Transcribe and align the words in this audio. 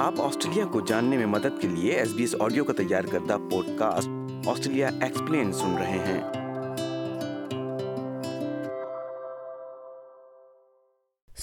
آپ 0.00 0.20
آسٹریلیا 0.20 0.64
کو 0.64 0.80
جاننے 0.80 1.16
میں 1.16 1.26
مدد 1.26 1.60
کے 1.60 1.68
لیے 1.68 1.92
ایس 1.92 2.12
بی 2.12 2.22
ایس 2.22 2.34
آڈیو 2.40 2.64
کا 2.64 2.72
تیار 2.72 3.04
کردہ 3.04 3.36
پوڈ 3.50 3.66
کاسٹ 3.78 4.08
آسٹریلیا 4.48 4.90
ایکسپلین 5.00 5.52
سن 5.52 5.74
رہے 5.78 5.98
ہیں۔ 5.98 6.39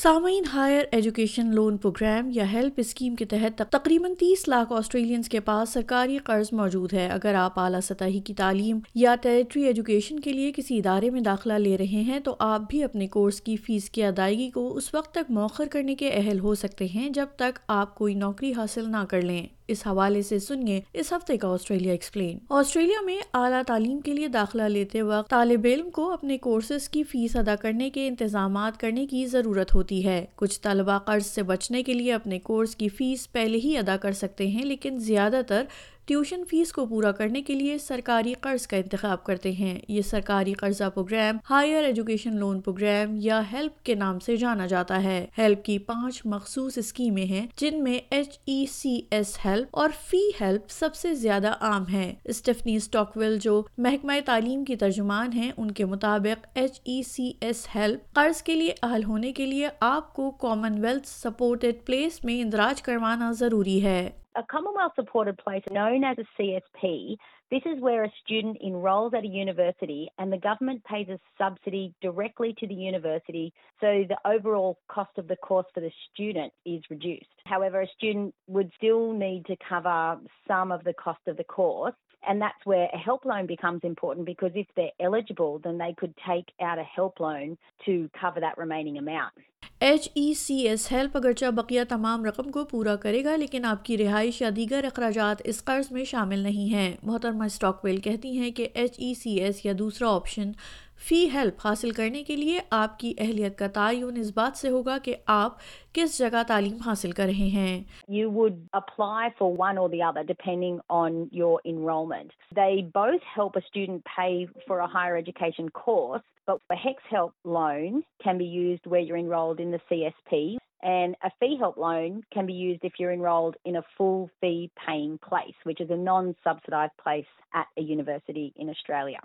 سامعین 0.01 0.43
ہائر 0.53 0.85
ایجوکیشن 0.91 1.55
لون 1.55 1.77
پروگرام 1.77 2.29
یا 2.33 2.51
ہیلپ 2.53 2.73
اسکیم 2.77 3.15
کے 3.15 3.25
تحت 3.25 3.61
تقریباً 3.69 4.13
تیس 4.13 4.47
لاکھ 4.47 4.73
آسٹریلینز 4.73 5.29
کے 5.29 5.39
پاس 5.39 5.69
سرکاری 5.69 6.17
قرض 6.17 6.49
موجود 6.51 6.93
ہے۔ 6.93 7.07
اگر 7.07 7.33
آپ 7.33 7.59
اعلیٰ 7.59 7.79
سطحی 7.81 8.19
کی 8.19 8.33
تعلیم 8.33 8.79
یا 8.95 9.15
ٹیریٹری 9.21 9.63
ایجوکیشن 9.63 10.19
کے 10.19 10.33
لیے 10.33 10.51
کسی 10.55 10.77
ادارے 10.77 11.09
میں 11.09 11.21
داخلہ 11.21 11.53
لے 11.53 11.77
رہے 11.77 12.01
ہیں 12.01 12.19
تو 12.19 12.35
آپ 12.39 12.61
بھی 12.69 12.83
اپنے 12.83 13.07
کورس 13.07 13.41
کی 13.41 13.55
فیس 13.55 13.89
کی 13.89 14.03
ادائیگی 14.03 14.49
کو 14.49 14.75
اس 14.75 14.93
وقت 14.93 15.11
تک 15.11 15.31
موخر 15.31 15.67
کرنے 15.71 15.95
کے 15.95 16.09
اہل 16.09 16.39
ہو 16.39 16.55
سکتے 16.55 16.87
ہیں 16.95 17.09
جب 17.09 17.25
تک 17.35 17.59
آپ 17.67 17.95
کوئی 17.95 18.13
نوکری 18.13 18.53
حاصل 18.57 18.91
نہ 18.91 19.05
کر 19.09 19.21
لیں۔ 19.21 19.45
اس 19.67 19.87
حوالے 19.87 20.21
سے 20.21 20.39
سنیے، 20.39 20.81
اس 20.93 21.13
ہفتے 21.13 21.37
کا 21.37 21.47
آسٹریلیا 21.47 21.91
ایکسپلین۔ 21.91 22.37
آسٹریلیا 22.49 23.01
میں 23.05 23.17
اعلیٰ 23.33 23.61
تعلیم 23.67 23.99
کے 23.99 24.13
لیے 24.13 24.27
داخلہ 24.27 24.63
لیتے 24.63 25.01
وقت 25.01 25.29
طالب 25.29 25.65
علم 25.65 25.89
کو 25.89 26.11
اپنے 26.11 26.37
کورسز 26.37 26.89
کی 26.89 27.03
فیس 27.03 27.35
ادا 27.35 27.55
کرنے 27.55 27.89
کے 27.89 28.07
انتظامات 28.07 28.79
کرنے 28.79 29.05
کی 29.07 29.25
ضرورت 29.25 29.75
ہوتی 29.75 30.05
ہے۔ 30.05 30.25
کچھ 30.35 30.61
طلبہ 30.61 30.97
قرض 30.99 31.25
سے 31.25 31.43
بچنے 31.43 31.83
کے 31.83 31.93
لیے 31.93 32.13
اپنے 32.13 32.39
کورس 32.39 32.75
کی 32.75 32.89
فیس 32.89 33.31
پہلے 33.31 33.57
ہی 33.57 33.77
ادا 33.77 33.97
کر 33.97 34.11
سکتے 34.11 34.47
ہیں، 34.47 34.65
لیکن 34.65 34.99
زیادہ 34.99 35.41
تر 35.47 35.65
ٹیوشن 36.07 36.43
فیس 36.49 36.71
کو 36.71 36.85
پورا 36.85 37.11
کرنے 37.11 37.41
کے 37.41 37.53
لیے 37.53 37.77
سرکاری 37.77 38.33
قرض 38.33 38.67
کا 38.67 38.77
انتخاب 38.77 39.23
کرتے 39.23 39.51
ہیں۔ 39.51 39.79
یہ 39.87 40.01
سرکاری 40.01 40.53
قرضہ 40.53 40.83
program 40.93 41.37
higher 41.49 41.83
education 41.83 42.35
loan 42.35 42.61
program 42.61 43.15
یا 43.19 43.41
ہیلپ 43.51 43.83
کے 43.83 43.95
نام 43.95 44.19
سے 44.19 44.35
جانا 44.35 44.65
جاتا 44.65 45.03
ہے۔ 45.03 45.25
ہیلپ 45.37 45.65
کی 45.65 45.79
پانچ 45.79 46.21
مخصوص 46.25 46.77
اسکیمیں 46.77 47.25
ہیں 47.25 47.47
جن 47.57 47.83
میں 47.83 47.99
H 48.09 48.39
E 48.45 48.65
C 48.71 49.01
S 49.11 49.37
HELP 49.45 49.67
اور 49.71 49.89
فی 50.01 50.17
ہیلپ 50.41 50.69
سب 50.69 50.95
سے 50.95 51.13
زیادہ 51.13 51.53
عام 51.61 51.83
ہے 51.93 52.13
اسٹیفنی 52.23 52.75
اسٹاکویل 52.75 53.37
جو 53.37 53.61
محکمہ 53.77 54.13
تعلیم 54.25 54.63
کی 54.63 54.75
ترجمان 54.75 55.33
ہیں، 55.33 55.51
ان 55.57 55.71
کے 55.71 55.85
مطابق 55.85 56.47
H 56.53 56.81
E 56.83 57.01
C 57.03 57.31
S 57.41 57.67
HELP 57.75 58.13
قرض 58.13 58.41
کے 58.41 58.55
لیے 58.55 58.73
اہل 58.83 59.03
ہونے 59.03 59.31
کے 59.31 59.45
لیے 59.45 59.67
آپ 59.79 60.13
کو 60.13 60.31
کامن 60.31 60.85
ویلتھ 60.85 61.07
سپورٹڈ 61.07 61.85
پلیس 61.85 62.23
میں 62.23 62.41
اندراج 62.41 62.81
کروانا 62.81 63.31
ضروری 63.31 63.83
ہے۔ 63.83 64.09
A 64.37 64.43
Commonwealth 64.43 64.91
supported 64.95 65.35
place 65.39 65.63
known 65.71 66.03
as 66.03 66.15
a 66.19 66.39
CSP, 66.39 67.17
this 67.49 67.63
is 67.65 67.81
where 67.81 68.03
a 68.03 68.11
student 68.23 68.57
enrolls 68.63 69.15
at 69.15 69.23
a 69.23 69.27
university 69.27 70.11
and 70.19 70.31
the 70.31 70.37
government 70.37 70.83
pays 70.83 71.09
a 71.09 71.19
subsidy 71.39 71.95
directly 72.03 72.53
to 72.59 72.67
the 72.67 72.75
university, 72.75 73.51
so 73.81 74.05
the 74.07 74.17
overall 74.25 74.77
cost 74.89 75.17
of 75.17 75.27
the 75.27 75.37
course 75.37 75.65
for 75.73 75.79
the 75.79 75.89
student 76.13 76.53
is 76.67 76.83
reduced. 76.91 77.25
However, 77.45 77.81
a 77.81 77.87
student 77.87 78.35
would 78.45 78.71
still 78.77 79.11
need 79.11 79.47
to 79.47 79.55
cover 79.67 80.19
some 80.47 80.71
of 80.71 80.83
the 80.83 80.93
cost 80.93 81.21
of 81.25 81.37
the 81.37 81.43
course. 81.43 81.95
And 82.27 82.39
that's 82.39 82.63
where 82.63 82.89
a 82.93 82.97
help 82.97 83.25
loan 83.25 83.47
becomes 83.47 83.81
important 83.83 84.27
because 84.27 84.51
if 84.53 84.67
they're 84.75 84.91
eligible, 84.99 85.59
then 85.63 85.79
they 85.79 85.95
could 85.97 86.13
take 86.27 86.51
out 86.61 86.77
a 86.77 86.83
help 86.83 87.19
loan 87.19 87.57
to 87.85 88.07
cover 88.19 88.39
that 88.41 88.57
remaining 88.57 88.99
amount. 88.99 89.33
H 89.79 90.09
E 90.13 90.33
C 90.33 90.55
S 90.55 90.91
HELP 90.91 91.17
اگرچہ 91.17 91.45
بقیہ 91.45 91.81
تمام 91.89 92.25
رقم 92.25 92.51
کو 92.51 92.63
پورا 92.65 92.95
کرے 92.95 93.23
گا، 93.23 93.35
لیکن 93.35 93.65
آپ 93.65 93.85
کی 93.85 93.97
رہائش 93.97 94.41
یا 94.41 94.49
دیگر 94.55 94.83
اخراجات 94.83 95.41
اس 95.43 95.63
قرض 95.63 95.91
میں 95.91 96.03
شامل 96.03 96.39
نہیں 96.39 96.73
ہیں۔ 96.73 96.95
محترمہ 97.03 97.43
اسٹاک 97.43 97.85
ویل 97.85 97.97
کہتی 97.97 98.37
ہیں 98.37 98.51
کہ 98.51 98.67
ایچ 98.73 98.95
ای 98.97 99.13
سی 99.13 99.39
ایس 99.39 99.65
یا 99.65 99.73
دوسرا 99.79 100.09
آپشن 100.09 100.51
فی 100.99 101.27
ہیلپ 101.33 101.53
حاصل 101.63 101.91
کرنے 101.91 102.23
کے 102.23 102.35
لیے 102.35 102.59
آپ 102.71 102.99
کی 102.99 103.13
اہلیت 103.17 103.57
کا 103.57 103.67
تعین 103.67 104.17
اس 104.17 104.31
بات 104.35 104.57
سے 104.57 104.69
ہوگا 104.69 104.97
کہ 104.97 105.15
آپ 105.25 105.51
کس 105.93 106.17
جگہ 106.17 106.43
تعلیم 106.47 106.77
حاصل 106.85 107.11
کر 107.11 107.23
رہے 107.23 107.47
ہیں۔ 107.47 107.83
You 108.07 108.31
would 108.31 108.53
why 108.99 109.29
for 109.37 110.23
depending 110.23 110.77
on 110.89 111.25
your 111.31 111.59
enrolment 111.63 112.31
they 112.55 112.81
both 112.81 113.39
help 113.39 113.57
a 113.57 113.59
student 113.63 114.01
pay 114.17 114.45
for 114.67 114.79
a 114.79 114.85
higher 114.93 115.13
education 115.13 115.69
course 115.69 116.21
but 116.47 116.61
for 116.67 116.77
HECS 116.85 117.13
HELP 117.13 117.47
loan 117.47 118.01
can 118.23 118.37
be 118.37 118.45
used 118.45 118.91
where 118.91 119.07
you 119.07 119.15
enrolled 119.15 119.61
in 119.61 119.71
the 119.71 119.77
C 119.89 120.03
S 120.03 120.23
P 120.29 120.55
and 120.81 121.15
a 121.21 121.27
fee 121.39 121.45
HELP 121.45 121.79
loan 121.79 122.21
can 122.21 122.45
be 122.45 122.53
used 122.53 122.85
if 122.85 123.01
you 123.01 123.09
enrolled 123.09 123.57
in 123.65 123.75
a 123.75 123.79
full 123.97 124.25
fee 124.41 124.67
paying 124.85 125.17
place 125.17 125.67
which 125.67 125.81
is 125.81 125.91
a 125.91 125.95
non 125.95 126.31
own 126.45 126.87
place 127.03 127.25
at 127.53 127.65
a 127.75 127.81
university 127.81 128.49
in 128.55 128.69
Australia 128.69 129.19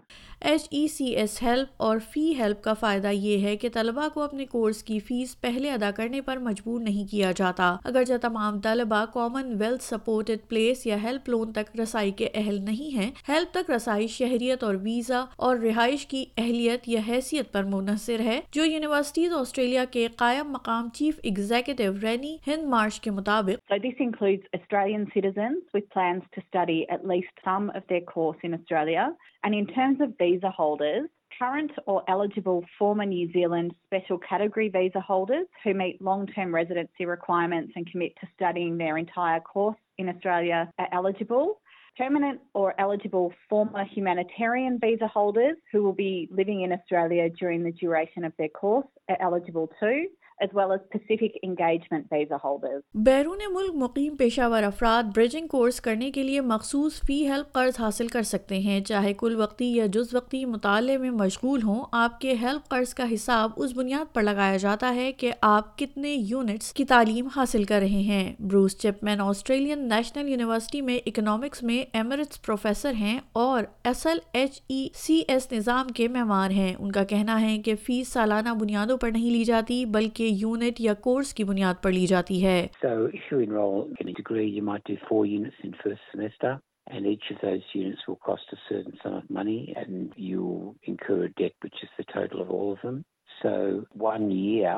H 0.45 0.69
E 0.71 0.89
C 0.89 1.05
S 1.05 1.43
HELP 1.43 1.69
اور 1.77 1.99
fee 2.11 2.35
help 2.39 2.63
کا 2.63 2.73
فائدہ 2.75 3.09
یہ 3.13 3.47
ہے 3.47 3.57
کہ 3.57 3.69
طلبہ 3.73 4.09
کو 4.15 4.23
اپنے 4.23 4.45
course 4.45 4.83
کی 4.83 4.99
فیس 4.99 5.41
پہلے 5.41 5.71
ادا 5.71 5.91
کرنے 5.91 6.21
پر 6.21 6.37
مجبور 6.37 6.81
نہیں 6.81 7.11
کیا 7.11 7.33
جاتا۔ 7.37 7.77
اگرچہ 7.85 8.13
تمام 8.23 8.61
طلبہ 8.61 9.05
کامن 9.15 9.57
ویلتھ 9.59 9.83
سپورٹڈ 9.83 10.49
پلیس 10.49 10.87
یا 10.87 10.97
ہیلپ 11.03 11.29
لون 11.29 11.53
تک 11.53 11.81
رسائی 11.81 12.11
کے 12.11 12.29
اہل 12.35 12.63
نہیں 12.63 12.97
ہیں 12.97 13.11
ہیلپ 13.29 13.55
تک 13.55 13.71
رسائی 13.71 14.07
شہریت 14.07 14.65
اور 14.65 14.75
ویزا 14.75 15.25
اور 15.37 15.57
رہائش 15.57 16.07
کی 16.07 16.25
اہلیت 16.37 16.89
یا 16.89 17.01
حیثیت 17.09 17.53
پر 17.53 17.63
منحصر 17.63 18.21
ہے، 18.21 18.41
جو 18.53 18.65
یونیورسٹیز 18.65 19.33
آسٹریلیا 19.33 19.85
کے 19.91 20.09
قائم 20.17 20.51
مقام 20.51 20.89
چیف 20.95 21.21
ایگزیکٹو 21.23 21.93
رینی 22.03 22.37
ہند 22.47 22.65
مارش 22.65 23.01
کے 23.01 23.11
مطابق 23.11 23.73
So 29.99 30.32
visa 30.33 30.51
holders, 30.51 31.09
current 31.39 31.71
or 31.87 32.03
eligible 32.09 32.65
former 32.79 33.05
New 33.05 33.31
Zealand 33.33 33.75
special 33.87 34.19
category 34.19 34.69
visa 34.69 35.01
holders 35.01 35.47
who 35.65 35.75
meet 35.75 36.01
long-term 36.01 36.55
residency 36.55 37.05
requirements 37.05 37.73
and 37.77 37.91
commit 37.91 38.13
to 38.21 38.29
studying 38.35 38.79
their 38.79 38.99
entire 38.99 39.41
course 39.41 39.77
in 39.99 40.09
Australia 40.09 40.71
are 40.79 40.89
eligible. 40.93 41.61
Permanent 41.99 42.41
or 42.55 42.75
eligible 42.81 43.35
former 43.51 43.85
humanitarian 43.85 44.79
visa 44.81 45.07
holders 45.07 45.57
who 45.71 45.83
will 45.83 45.93
be 45.93 46.29
living 46.31 46.63
in 46.63 46.73
Australia 46.73 47.29
during 47.29 47.63
the 47.63 47.73
duration 47.73 48.25
of 48.25 48.33
their 48.39 48.49
course 48.49 48.87
are 49.11 49.19
eligible 49.21 49.71
too. 49.79 50.07
As 50.41 50.49
well 50.55 50.71
as 50.71 50.81
Pacific 50.95 51.31
engagement 51.49 52.05
visa 52.15 52.37
holders. 52.45 52.81
بیرون 52.95 53.39
ملک 53.51 53.75
مقیم 53.75 54.17
پیشہ 54.17 54.49
ور 54.51 54.63
افراد 54.63 55.03
bridging 55.17 55.47
course 55.47 55.81
کرنے 55.81 56.11
کے 56.11 56.23
لیے 56.23 56.41
مخصوص 56.41 57.01
فی 57.07 57.31
help 57.31 57.53
قرض 57.53 57.81
حاصل 57.81 58.07
کر 58.07 58.23
سکتے 58.23 58.59
ہیں۔ 58.59 58.81
چاہے 58.81 59.13
کل 59.13 59.37
وقتی 59.37 59.77
یا 59.77 59.87
جز 59.87 60.15
وقتی 60.15 60.45
مطالعے 60.45 60.99
میں 60.99 61.11
مشغول 61.11 61.63
ہوں، 61.63 61.85
آپ 61.93 62.21
کے 62.21 62.35
ہیلپ 62.43 62.69
قرض 62.69 62.95
کا 62.95 63.05
حساب 63.15 63.51
اس 63.57 63.73
بنیاد 63.75 64.15
پر 64.15 64.23
لگایا 64.23 64.57
جاتا 64.57 64.95
ہے 64.95 65.13
کہ 65.13 65.33
آپ 65.41 65.79
کتنے 65.79 66.15
یونٹس 66.15 66.73
کی 66.73 66.85
تعلیم 66.85 67.29
حاصل 67.37 67.65
کر 67.65 67.79
رہے 67.79 68.03
ہیں۔ 68.03 68.33
Bruce 68.41 68.79
Chapman 69.05 69.21
Australian 69.21 69.89
National 69.89 70.29
University 70.29 70.81
میں 70.81 70.99
اکنامکس 71.07 71.63
میں 71.63 71.85
ایمرٹس 71.93 72.43
پروفیسر 72.43 72.93
ہیں 72.93 73.21
اور 73.33 73.63
اصل 73.85 74.19
ایچ 74.33 74.61
ای 74.69 74.89
سی 74.95 75.23
ایس 75.29 75.53
نظام 75.53 75.89
کے 75.89 76.09
معمار 76.09 76.51
ہیں۔ 76.51 76.75
ان 76.79 76.93
کا 76.93 77.05
کہنا 77.05 77.41
ہے 77.41 77.59
کہ 77.59 77.75
فیس 77.83 78.09
سالانہ 78.09 78.49
بنیادوں 78.61 78.97
پر 78.97 79.11
نہیں 79.11 79.31
لی 79.31 79.45
جاتی، 79.45 79.85
بلکہ 79.87 80.22
کے 80.23 80.29
یونٹ 80.29 80.81
یا 80.81 80.95
کورس 81.07 81.33
کی 81.35 81.45
بنیاد 81.45 81.83
پر 81.83 81.93
لی 81.93 82.07
جاتی 82.07 82.45
ہے 82.47 82.59
So 82.83 82.93
and 86.87 87.07
each 87.07 87.27
of 87.31 87.39
those 87.41 87.63
units 87.75 88.03
will 88.07 88.17
cost 88.17 88.43
a 88.53 88.57
certain 88.69 88.97
sum 89.03 89.15
of 89.15 89.29
money, 89.31 89.73
and 89.77 90.13
you'll 90.17 90.75
incur 90.83 91.25
a 91.25 91.29
debt, 91.41 91.53
which 91.63 91.83
is 91.83 91.89
the 91.97 92.05
total 92.13 92.43
of 92.43 92.51
all 92.51 92.73
of 92.73 92.81
them. 92.83 93.05
So 93.43 93.85
one 93.93 94.31
year, 94.31 94.75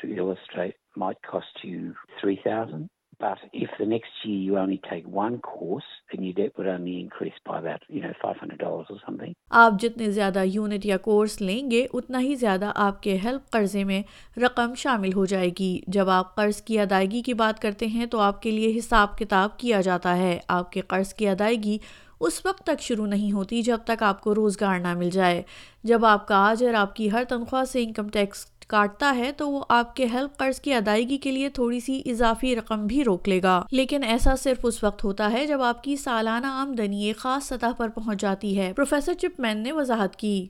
to 0.00 0.14
illustrate, 0.16 0.76
might 0.96 1.20
cost 1.22 1.62
you 1.62 1.94
three 2.20 2.40
thousand. 2.44 2.88
But 3.20 3.38
if 3.52 3.70
the 3.78 3.86
next 3.86 4.18
year 4.24 4.42
you 4.42 4.58
only 4.58 4.80
take 4.90 5.06
one 5.06 5.38
course, 5.38 5.86
then 6.10 6.24
your 6.24 6.34
debt 6.34 6.52
would 6.58 6.68
only 6.68 6.92
increase 7.00 7.38
by 7.46 7.56
about, 7.58 7.80
you 7.88 8.02
know, 8.04 8.12
$500 8.22 8.84
or 8.90 8.96
something. 9.08 9.32
آپ 9.50 9.72
جتنے 9.80 10.10
زیادہ 10.10 10.42
unit 10.44 10.86
یا 10.86 10.96
course 10.96 11.40
لیں 11.40 11.70
گے 11.70 11.86
اتنا 11.92 12.20
ہی 12.20 12.34
زیادہ 12.34 12.72
آپ 12.74 13.02
کے 13.02 13.18
ہیلپ 13.24 13.50
قرضے 13.50 13.84
میں 13.84 14.02
رقم 14.38 14.74
شامل 14.74 15.12
ہو 15.12 15.24
جائے 15.24 15.50
گی۔ 15.58 15.80
جب 15.86 16.08
آپ 16.08 16.34
قرض 16.34 16.62
کی 16.62 16.78
ادائیگی 16.78 17.22
کی 17.22 17.34
بات 17.34 17.62
کرتے 17.62 17.86
ہیں 17.86 18.06
تو 18.06 18.20
آپ 18.20 18.42
کے 18.42 18.50
لیے 18.50 18.78
حساب 18.78 19.18
کتاب 19.18 19.58
کیا 19.58 19.80
جاتا 19.80 20.16
ہے۔ 20.16 20.38
آپ 20.48 20.72
کے 20.72 20.80
قرض 20.80 21.14
کی 21.14 21.28
ادائیگی 21.28 21.78
اس 22.20 22.46
وقت 22.46 22.62
تک 22.62 22.80
شروع 22.80 23.06
نہیں 23.06 23.32
ہوتی 23.32 23.62
جب 23.62 23.78
تک 23.84 24.02
آپ 24.02 24.20
کو 24.20 24.34
روزگار 24.34 24.78
نہ 24.78 24.94
مل 24.94 25.10
جائے۔ 25.10 25.42
جب 25.84 26.04
آپ 26.04 26.28
کا 26.28 26.36
آجر 26.36 26.74
آپ 26.74 26.96
کی 26.96 27.12
ہر 27.12 27.24
تنخواہ 27.28 27.64
سے 27.64 27.82
انکم 27.82 28.08
ٹیکس 28.08 28.46
کاٹتا 28.68 29.14
ہے 29.18 29.32
تو 29.32 29.50
وہ 29.50 29.64
آپ 29.68 29.96
کے 29.96 30.06
ہیلپ 30.12 30.36
قرض 30.36 30.60
کی 30.60 30.74
ادائیگی 30.74 31.18
کے 31.18 31.32
لیے 31.32 31.48
تھوڑی 31.48 31.80
سی 31.80 32.02
اضافی 32.06 32.56
رقم 32.56 32.86
بھی 32.86 33.04
روک 33.04 33.28
لے 33.28 33.40
گا۔ 33.42 33.66
لیکن 33.72 34.04
ایسا 34.04 34.36
صرف 34.36 34.60
اس 34.62 34.84
وقت 34.84 35.04
ہوتا 35.04 35.32
ہے 35.32 35.46
جب 35.46 35.62
آپ 35.62 35.82
کی 35.82 35.96
سالانہ 35.96 36.46
آمدنی 36.46 37.04
ایک 37.04 37.16
خاص 37.16 37.44
سطح 37.44 37.66
پر 37.76 37.88
پہنچ 37.88 38.20
جاتی 38.20 38.60
ہے۔ 38.60 38.72
پروفیسر 38.76 39.14
چپ 39.14 39.40
مین 39.40 39.62
نے 39.62 39.72
وضاحت 39.72 40.16
کی۔ 40.16 40.48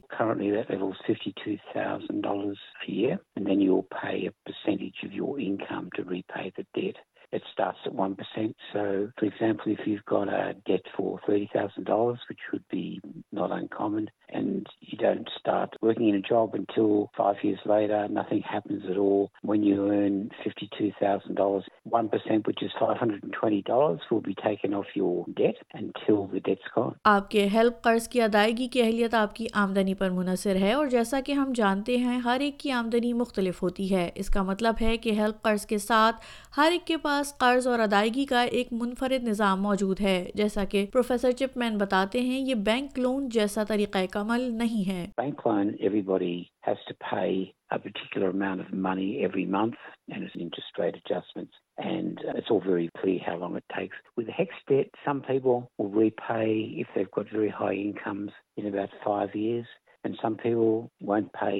It 7.35 7.63
starts 7.63 7.91
at 7.91 8.05
1%. 8.05 8.51
So, 8.75 8.85
for 8.91 9.27
example, 9.27 9.73
if 9.73 9.89
you've 9.89 10.17
got 10.17 10.33
a 10.33 10.45
debt 10.45 11.01
for 11.01 11.15
$30,000, 11.29 12.09
which 12.09 12.45
would 12.53 12.77
be 12.77 13.09
not 13.39 13.59
uncommon, 13.59 14.03
and 14.31 14.67
you 14.81 14.97
don't 14.97 15.29
start 15.37 15.75
working 15.81 16.09
in 16.09 16.15
a 16.15 16.21
job 16.21 16.53
until 16.53 17.09
five 17.17 17.35
years 17.43 17.59
later. 17.65 18.07
Nothing 18.09 18.41
happens 18.43 18.83
at 18.89 18.97
all. 18.97 19.31
When 19.43 19.63
you 19.63 19.91
earn 19.91 20.29
$52,000, 20.43 21.63
1%, 21.85 22.47
which 22.47 22.63
is 22.63 22.71
$520, 22.81 23.99
will 24.11 24.21
be 24.21 24.35
taken 24.35 24.73
off 24.73 24.85
your 24.95 25.25
debt 25.35 25.57
until 25.73 26.27
the 26.27 26.41
debt's 26.41 26.69
gone. 26.75 26.93
آپ 27.03 27.29
کے 27.31 27.47
help 27.53 27.81
قرض 27.81 28.07
کی 28.07 28.21
ادائیگی 28.21 28.67
کی 28.67 28.81
اہلیت 28.81 29.13
آپ 29.13 29.35
کی 29.35 29.47
آمدنی 29.53 29.93
پر 29.93 30.09
منحصر 30.09 30.55
ہے 30.55 30.73
اور 30.73 30.87
جیسا 30.87 31.19
کہ 31.25 31.31
ہم 31.31 31.51
جانتے 31.55 31.97
ہیں 31.97 32.17
ہر 32.19 32.39
ایک 32.39 32.59
کی 32.59 32.71
آمدنی 32.71 33.13
مختلف 33.13 33.61
ہوتی 33.63 33.93
ہے 33.95 34.09
اس 34.15 34.29
کا 34.29 34.43
مطلب 34.43 34.81
ہے 34.81 34.95
کہ 34.97 35.11
ہیلپ 35.11 35.41
قرض 35.41 35.65
کے 35.65 35.77
ساتھ 35.77 36.25
ہر 36.57 36.71
ایک 36.71 36.87
کے 36.87 36.97
پاس 36.97 37.37
قرض 37.37 37.67
اور 37.67 37.79
ادائیگی 37.79 38.25
کا 38.25 38.41
ایک 38.41 38.73
منفرد 38.73 39.27
نظام 39.27 39.61
موجود 39.61 40.01
ہے 40.01 40.17
جیسا 40.35 40.63
کہ 40.65 40.85
پروفیسر 40.93 41.31
چپ 41.31 41.57
مین 41.57 41.77
بتاتے 41.77 42.21
ہیں 42.21 42.39
یہ 42.39 42.55
بینک 42.65 42.99
لون 42.99 43.29
جیسا 43.29 43.63
طریقہ 43.63 44.07
کا 44.19 44.25
عمل 44.25 44.41
نہیں 44.57 44.89
ہے۔ 44.89 45.05
Bank 45.17 45.47
loan 45.47 45.69
everybody 46.03 46.35
has 46.67 46.85
to 46.87 46.93
pay 47.01 47.43
a 47.69 47.77
particular 47.77 48.27
amount 48.27 48.61
of 48.61 48.73
money 48.85 49.09
every 49.17 49.45
month 49.55 49.75
and 50.07 50.23
its 50.23 50.35
interest 50.35 50.79
rate 50.79 50.95
adjustments 50.95 51.61
and 51.85 52.25
it's 52.27 52.51
all 52.51 52.67
very 52.67 52.87
free 53.01 53.17
how 53.27 53.37
long 53.39 53.55
it 53.55 53.67
takes 53.75 54.17
with 54.17 54.29
HECS 54.39 54.65
debt 54.69 54.97
some 55.05 55.19
people 55.27 55.59
will 55.79 55.97
repay 56.17 56.49
if 56.81 56.95
they 56.95 57.03
got 57.17 57.33
very 57.33 57.49
high 57.59 57.83
incomes 57.83 58.29
in 58.57 58.65
about 58.65 59.07
5 59.07 59.27
years 59.33 59.77
and 60.03 60.15
some 60.21 60.33
people 60.33 61.07
won't 61.07 61.31
pay 61.33 61.55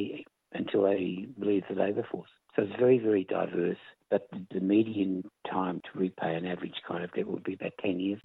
until 0.51 0.83
they 0.83 0.97
leave 0.97 1.59
the 1.69 1.75
labour 1.75 2.12
force 2.12 2.38
So 2.56 2.63
it's 2.63 2.80
very, 2.80 2.98
very 2.98 3.24
diverse. 3.24 3.78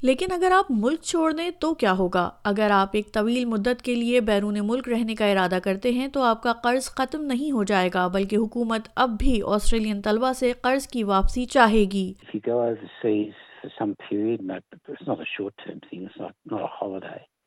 لیکن 0.03 0.33
اگر 0.33 0.53
آپ 0.53 0.71
ملک 0.71 1.03
چھوڑ 1.03 1.33
دیں 1.33 1.51
تو 1.51 1.75
کیا 1.75 1.93
ہوگا؟ 1.93 2.31
اگر 2.45 2.71
آپ 2.71 2.89
ایک 2.93 3.13
طویل 3.13 3.45
مدت 3.45 3.83
کے 3.83 3.95
لیے 3.95 4.21
بیرون 4.21 4.59
ملک 4.63 4.89
رہنے 4.89 5.15
کا 5.15 5.27
ارادہ 5.27 5.59
کرتے 5.65 5.91
ہیں 5.91 6.09
تو 6.09 6.23
آپ 6.23 6.43
کا 6.43 6.53
قرض 6.53 6.89
ختم 6.91 7.25
نہیں 7.25 7.53
ہو 7.53 7.65
جائے 7.65 7.91
گا 7.95 8.07
بلکہ 8.09 8.37
حکومت 8.37 8.89
اب 8.97 9.11
بھی 9.11 9.41
آسٹریلین 9.47 10.03
طلبہ 10.03 10.33
سے 10.33 10.53
قرض 10.61 10.87
کی 10.87 11.05
واپسی 11.05 11.45
چاہے 11.47 11.85
get 11.93 12.25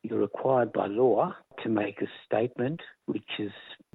You're 0.04 0.20
required 0.20 0.72
by 0.72 0.86
law 0.86 1.34
to 1.62 1.68
make 1.68 2.00
a 2.00 2.06
statement 2.24 2.80
which 3.06 3.30
is 3.38 3.52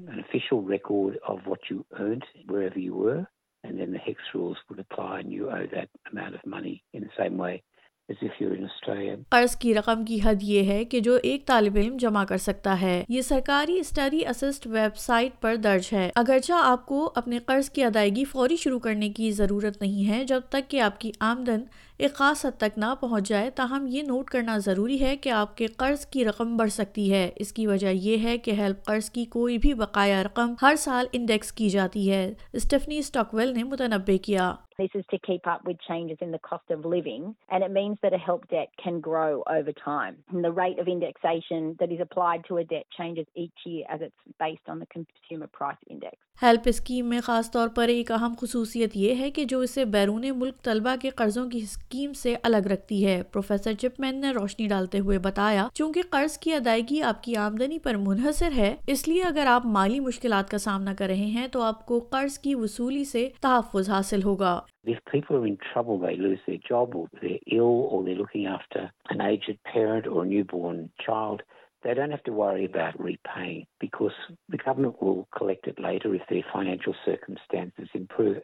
an 0.08 0.20
official 0.20 0.62
record 0.62 1.18
of 1.26 1.40
what 1.46 1.60
you 1.70 1.86
earned 1.98 2.26
wherever 2.48 2.80
you 2.80 2.94
were, 2.96 3.26
and 3.64 3.80
then 3.80 3.92
the 3.94 4.00
HEX 4.00 4.20
rules 4.34 4.58
would 4.70 4.80
apply 4.80 5.22
and 5.22 5.32
you 5.32 5.50
owe 5.50 5.68
that 5.74 5.90
amount 6.12 6.36
of 6.36 6.46
money 6.46 6.84
in 6.94 7.04
the 7.04 7.16
same 7.18 7.38
way 7.38 7.64
as 8.10 8.18
if 8.22 8.32
you're 8.40 8.54
in 8.54 8.66
Australia. 8.66 9.16
قرض 9.32 9.56
کی 9.58 9.74
رقم 9.74 10.04
کی 10.06 10.20
حد 10.24 10.44
یہ 10.44 10.64
ہے 10.72 10.84
کہ 10.86 11.00
جو 11.00 11.18
ایک 11.24 11.46
طالب 11.48 11.76
علم 11.78 11.96
جمع 12.00 12.24
کر 12.30 12.38
سکتا 12.38 12.80
ہے 12.82 13.04
یہ 13.10 13.22
سرکاری 13.22 13.80
اسٹڈی 13.80 14.26
اسسٹ 14.28 14.68
ویب 14.68 14.98
سائٹ 14.98 15.40
پر 15.42 15.56
درج 15.64 15.88
ہے 15.94 16.10
اگرچہ 16.16 16.54
آپ 16.64 16.86
کو 16.86 17.12
اپنے 17.16 17.40
قرض 17.46 17.70
کی 17.70 17.84
ادائیگی 17.84 18.26
فوری 18.32 18.56
شروع 18.64 18.80
کرنے 18.80 19.10
کی 19.10 19.32
ضرورت 19.40 19.82
نہیں 19.82 20.10
ہے 20.10 20.24
جب 20.26 20.42
تک 20.50 20.70
کہ 20.70 20.82
آپ 20.82 21.00
کی 21.02 21.12
آمدن 21.32 21.64
ایک 22.00 22.14
خاص 22.16 22.46
حد 22.46 22.58
تک 22.58 22.78
نہ 22.78 22.86
پہنچ 23.00 23.28
جائے 23.28 23.50
تاہم 23.56 23.86
یہ 23.88 24.04
نوٹ 24.04 24.30
کرنا 24.30 24.58
ضروری 24.58 25.00
ہے 25.02 25.16
کہ 25.18 25.30
آپ 25.32 25.56
کے 25.58 25.68
قرض 25.78 26.06
کی 26.06 26.26
رقم 26.26 26.56
بڑھ 26.58 26.72
سکتی 26.72 27.12
ہے 27.14 27.30
اس 27.36 27.54
کی 27.54 27.68
وجہ 27.68 27.88
یہ 27.88 28.24
ہے 28.24 28.38
کہ 28.38 28.52
ہیلپ 28.52 28.84
قرض 28.86 29.10
کی 29.10 29.26
کوئی 29.30 29.58
بھی 29.58 29.74
بقایا 29.76 30.24
رقم 30.24 30.54
ہر 30.62 30.76
سال 30.80 31.08
انڈیکس 31.14 31.52
کی 31.52 31.70
جاتی 31.70 32.12
ہے 32.12 32.28
اسٹیفنی 32.54 32.98
اسٹاکویل 32.98 33.54
نے 33.54 33.64
متنبع 33.64 34.18
کیا 34.24 34.54
This 34.76 34.90
is 34.96 35.06
to 35.08 35.20
keep 35.20 35.46
up 35.46 35.62
with 35.64 35.78
changes 35.80 36.18
in 36.20 36.32
the 36.32 36.40
cost 36.40 36.72
of 36.72 36.84
living, 36.84 37.36
and 37.48 37.64
it 37.64 37.72
means 37.72 37.98
that 38.02 38.12
a 38.12 38.18
help 38.20 38.48
debt 38.48 38.70
can 38.76 39.00
grow 39.00 39.44
over 39.48 39.72
time. 39.74 40.18
And 40.30 40.44
the 40.44 40.52
rate 40.52 40.80
of 40.80 40.88
indexation 40.88 41.76
that 41.80 41.92
is 41.92 42.00
applied 42.00 42.46
to 42.46 42.58
a 42.58 42.64
debt 42.66 42.86
changes 42.92 43.28
each 43.36 43.66
year 43.66 43.86
as 43.88 44.02
it's 44.02 44.16
based 44.40 44.68
on 44.68 44.80
the 44.80 44.88
consumer 44.88 45.48
price 45.50 45.78
index. 45.88 46.18
HELP 46.42 46.62
scheme 46.66 47.06
میں 47.06 47.20
خاص 47.22 47.52
طور 47.52 47.68
پر 47.68 47.88
ایک 47.88 48.12
اہم 48.12 48.34
خصوصیت 48.40 48.96
یہ 48.98 49.16
ہے 49.16 49.30
کہ 49.32 49.44
جو 49.46 49.60
اسے 49.60 49.84
بیرون 49.88 50.26
ملک 50.36 50.64
طلبہ 50.64 50.96
کے 51.02 51.10
قرضوں 51.12 51.50
کی 51.50 51.60
اسکیم 51.94 52.14
سے 52.14 52.36
الگ 52.44 52.58
رکھتی 52.58 53.06
ہے۔ 53.06 53.24
پروفیسر 53.24 53.74
چپمین 53.74 54.22
نے 54.22 54.32
روشنی 54.32 54.68
ڈالتے 54.68 55.00
ہوئے 55.00 55.20
بتایا 55.20 55.68
چونکہ 55.74 56.02
قرض 56.10 56.38
کی 56.38 56.54
ادائیگی 56.54 57.02
آپ 57.02 57.24
کی 57.24 57.36
آمدنی 57.36 57.80
پر 57.80 57.96
منحصر 57.96 58.52
ہے 58.56 58.76
اس 58.88 59.08
لیے 59.08 59.24
اگر 59.24 59.46
آپ 59.48 59.66
مالی 59.66 60.00
مشکلات 60.00 60.50
کا 60.50 60.58
سامنا 60.58 60.94
کر 60.94 61.08
رہے 61.08 61.16
ہیں 61.16 61.48
تو 61.48 61.62
آپ 61.62 61.86
کو 61.86 62.00
قرض 62.00 62.40
کی 62.40 62.56
وصولی 62.56 63.04
سے 63.04 63.30
تحفظ 63.42 63.90
حاصل 63.90 64.24
ہوگا۔ 64.24 64.62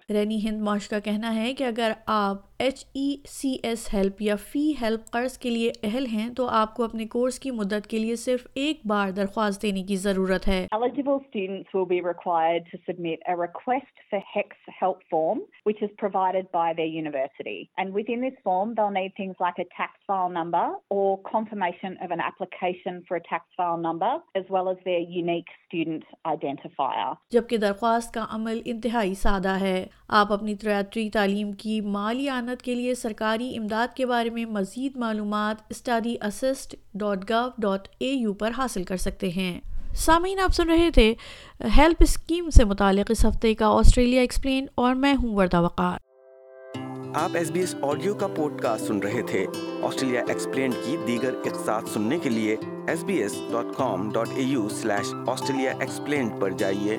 رینی 0.10 0.48
ہند 0.50 0.62
موش 0.62 0.90
کا 0.90 1.00
کہنا 1.00 1.36
ہے 1.36 1.54
کہ 1.54 1.64
اگر 1.64 1.92
آپ 2.06 2.49
H 2.60 2.84
E 2.94 3.16
C 3.28 3.50
S 3.64 3.88
HELP 3.94 4.22
یا 4.22 4.36
فی 4.36 4.62
ہیلپ 4.82 5.10
قرض 5.12 5.38
کے 5.38 5.50
لیے 5.50 5.72
اہل 5.84 6.06
ہیں 6.06 6.28
تو 6.38 6.48
آپ 6.52 6.74
کو 6.76 6.84
اپنے 6.84 7.06
کورس 7.06 7.40
کی 7.40 7.52
مدت 7.52 7.88
کے 7.88 8.00
لیے 8.00 8.16
صرف 8.16 8.48
ایک 8.54 8.80
بار 8.88 9.12
درخواست 9.12 9.62
دینے 9.62 9.84
کی 9.84 9.96
ضرورت 9.98 10.48
ہے 10.48 10.66
Eligible 10.78 11.22
students 11.28 11.70
will 11.74 11.86
be 11.86 12.00
required 12.02 12.68
to 12.72 12.80
submit 12.88 13.24
a 13.26 13.36
request 13.36 14.04
for 14.10 14.20
HEX 14.34 14.74
help 14.80 15.04
form, 15.10 15.40
which 15.64 15.82
is 15.82 15.92
provided 15.98 16.50
by 16.52 16.74
their 16.74 16.92
university. 16.96 17.70
And 17.78 17.94
within 17.94 18.22
this 18.22 18.38
form, 18.44 18.74
they'll 18.76 18.92
need 18.92 19.16
things 19.16 19.36
like 19.40 19.60
a 19.60 19.68
tax 19.78 19.94
file 20.08 20.30
number 20.30 20.66
or 20.90 21.08
confirmation 21.32 21.98
of 22.02 22.12
an 22.12 22.22
application 22.22 23.02
for 23.08 23.18
a 23.18 23.24
tax 23.24 23.46
file 23.58 23.78
number, 23.78 24.12
as 24.36 24.46
well 24.50 24.70
as 24.70 24.84
their 24.86 25.04
unique 25.16 25.54
student 25.66 26.04
identifier. 26.28 27.10
جبکہ 27.32 27.58
درخواست 27.58 28.14
کا 28.14 28.26
عمل 28.32 28.62
انتہائی 28.66 29.16
سادہ 29.16 29.58
ہے 29.62 29.78
آپ 30.08 30.32
اپنی 30.34 30.56
تریاتری 30.56 31.10
تعلیم 31.10 31.52
کی 31.54 31.80
مالی 31.82 32.30
آنت 32.50 32.62
کے 32.62 32.76
لیے 32.76 32.96
سرکاری 32.96 33.58
امداد 33.58 33.96
کے 33.96 34.06
بارے 34.06 34.30
میں 34.30 34.46
مزید 34.46 34.98
معلومات 34.98 35.56
Study 35.70 36.16
Assist 36.22 36.76
dot 36.94 37.30
gov 37.30 37.50
dot 37.58 37.88
A 37.98 38.12
U 38.12 38.34
پر 38.34 38.52
حاصل 38.58 38.84
کر 38.84 38.98
سکتے 38.98 39.30
ہیں۔ 39.30 39.60
سامعین، 39.96 40.40
آپ 40.40 40.54
سن 40.54 40.70
رہے 40.70 40.92
تھے 40.92 41.14
ہیلپ 41.78 42.04
اسکیم 42.04 42.50
سے 42.50 42.66
متعلق 42.66 43.12
اس 43.12 43.26
ہفتے 43.26 43.54
کا 43.54 43.68
آسٹریلیا 43.68 44.22
ایکسپلین 44.22 44.66
اور 44.76 44.96
میں 44.96 45.14
ہوں 45.24 45.36
وردہ 45.36 45.62
وقار۔ 45.62 46.00
آپ 47.16 47.30
ایس 47.34 47.52
بی 47.52 47.60
ایس 47.60 47.76
آڈیو 47.82 48.14
کا 48.14 48.28
پوڈ 48.28 48.62
کاسٹ 48.62 48.86
سن 48.86 49.00
رہے 49.00 49.22
تھے۔ 49.22 49.46
آسٹریلیا 49.82 50.24
ایکسپلینڈ 50.28 50.74
کی 50.86 50.98
دیگر 51.08 51.34
اقساط 51.46 51.90
سننے 51.94 52.20
کے 52.20 52.30
لیے 52.30 52.56
S 52.88 53.04
B 53.04 53.18
S 53.18 53.42
dot 53.52 53.66
com 53.78 54.12
dot 54.12 54.30
A 54.36 54.42
U 54.42 54.70
slash 54.70 55.14
Australia 55.28 55.72
explained 55.80 56.42
پر 56.42 56.52
جائیے۔ 56.52 56.98